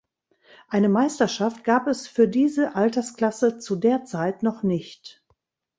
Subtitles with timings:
[0.67, 5.23] Eine Meisterschaft gab es für diese Altersklasse zu der Zeit noch nicht.